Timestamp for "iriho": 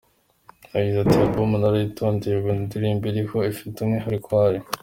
3.11-3.37